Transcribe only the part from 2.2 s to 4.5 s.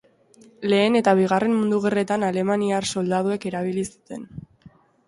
alemaniar soldaduek erabili zuten.